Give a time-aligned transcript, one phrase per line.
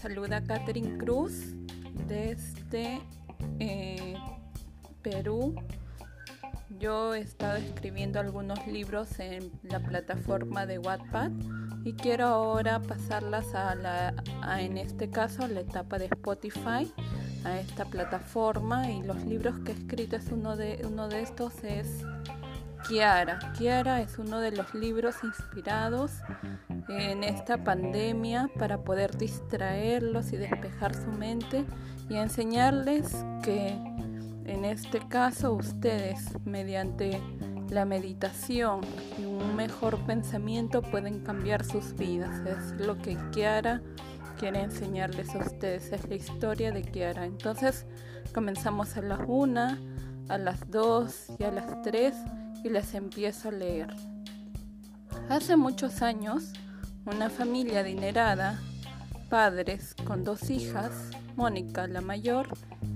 [0.00, 1.54] saluda Catherine Cruz
[2.06, 3.00] desde
[3.58, 4.14] eh,
[5.02, 5.54] Perú.
[6.78, 11.30] Yo he estado escribiendo algunos libros en la plataforma de Wattpad
[11.84, 14.14] y quiero ahora pasarlas a la,
[14.58, 16.92] en este caso, la etapa de Spotify,
[17.44, 21.64] a esta plataforma y los libros que he escrito es uno de uno de estos
[21.64, 22.04] es
[22.88, 23.38] Kiara.
[23.56, 26.12] Kiara es uno de los libros inspirados
[26.90, 31.64] en esta pandemia para poder distraerlos y despejar su mente
[32.08, 33.68] y enseñarles que
[34.44, 37.20] en este caso ustedes mediante
[37.70, 38.80] la meditación
[39.16, 42.40] y un mejor pensamiento pueden cambiar sus vidas.
[42.46, 43.80] Es lo que Kiara
[44.38, 45.92] quiere enseñarles a ustedes.
[45.92, 47.24] Es la historia de Kiara.
[47.24, 47.86] Entonces
[48.34, 49.78] comenzamos a las 1,
[50.28, 52.14] a las 2 y a las 3
[52.64, 53.94] y les empiezo a leer.
[55.28, 56.52] Hace muchos años,
[57.06, 58.60] una familia adinerada,
[59.28, 62.48] padres con dos hijas, Mónica la mayor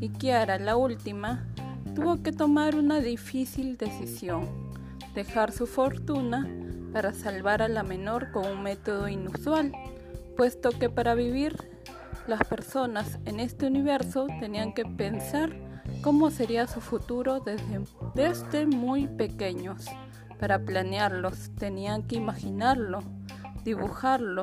[0.00, 1.46] y Kiara la última,
[1.94, 4.48] tuvo que tomar una difícil decisión,
[5.14, 6.48] dejar su fortuna
[6.92, 9.72] para salvar a la menor con un método inusual,
[10.36, 11.56] puesto que para vivir
[12.26, 15.54] las personas en este universo tenían que pensar
[16.02, 17.80] cómo sería su futuro desde,
[18.14, 19.86] desde muy pequeños.
[20.38, 23.00] Para planearlos tenían que imaginarlo,
[23.64, 24.42] dibujarlo,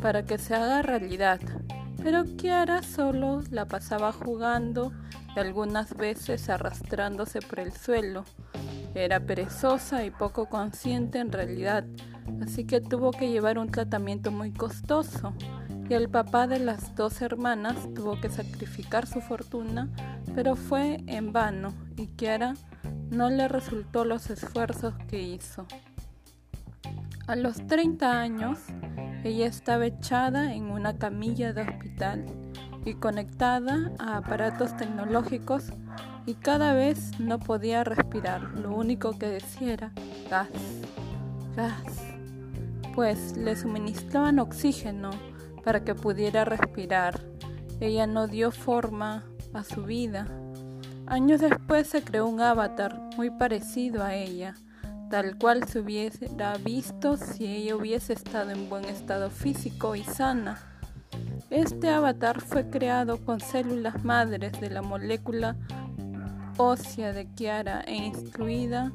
[0.00, 1.40] para que se haga realidad.
[2.02, 4.92] Pero Kiara solo la pasaba jugando
[5.36, 8.24] y algunas veces arrastrándose por el suelo.
[8.94, 11.84] Era perezosa y poco consciente en realidad,
[12.42, 15.34] así que tuvo que llevar un tratamiento muy costoso
[15.88, 19.88] y el papá de las dos hermanas tuvo que sacrificar su fortuna,
[20.34, 22.54] pero fue en vano y Kiara
[23.10, 25.66] no le resultó los esfuerzos que hizo.
[27.30, 28.58] A los 30 años,
[29.22, 32.26] ella estaba echada en una camilla de hospital
[32.84, 35.66] y conectada a aparatos tecnológicos
[36.26, 38.42] y cada vez no podía respirar.
[38.58, 39.92] Lo único que decía era
[40.28, 40.48] gas,
[41.54, 42.02] gas,
[42.96, 45.10] pues le suministraban oxígeno
[45.62, 47.20] para que pudiera respirar.
[47.78, 49.22] Ella no dio forma
[49.54, 50.26] a su vida.
[51.06, 54.56] Años después se creó un avatar muy parecido a ella,
[55.10, 60.58] tal cual se hubiera visto si ella hubiese estado en buen estado físico y sana.
[61.50, 65.56] Este avatar fue creado con células madres de la molécula
[66.56, 68.92] ósea de Kiara e instruida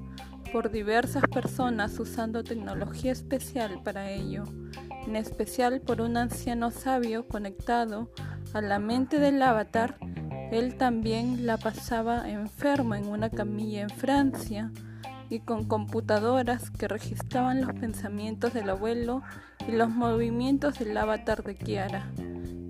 [0.54, 4.46] por diversas personas usando tecnología especial para ello
[5.06, 8.10] en especial por un anciano sabio conectado
[8.54, 9.98] a la mente del avatar.
[10.52, 14.72] Él también la pasaba enfermo en una camilla en Francia
[15.30, 19.24] y con computadoras que registraban los pensamientos del abuelo
[19.68, 22.12] y los movimientos del avatar de Kiara.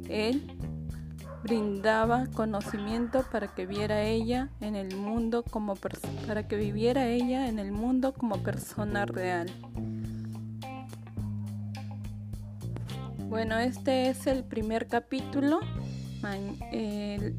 [0.10, 0.56] Él
[1.44, 7.60] brindaba conocimiento para que viera ella en el mundo como para que viviera ella en
[7.60, 9.48] el mundo como persona real.
[13.30, 15.60] Bueno, este es el primer capítulo.
[16.34, 17.36] El,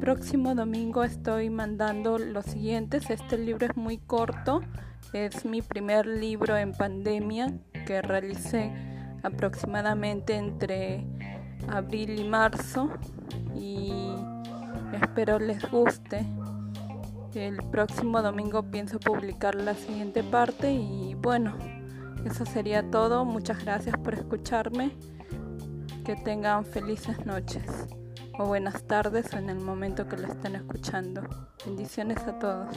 [0.00, 3.10] próximo domingo estoy mandando los siguientes.
[3.10, 4.60] Este libro es muy corto.
[5.12, 8.72] Es mi primer libro en pandemia que realicé
[9.24, 11.04] aproximadamente entre
[11.68, 12.90] abril y marzo.
[13.56, 13.92] Y
[14.92, 16.24] espero les guste.
[17.34, 21.56] El próximo domingo pienso publicar la siguiente parte y bueno,
[22.24, 23.24] eso sería todo.
[23.24, 24.92] Muchas gracias por escucharme
[26.04, 27.64] que tengan felices noches
[28.38, 31.22] o buenas tardes en el momento que lo estén escuchando.
[31.66, 32.76] Bendiciones a todos.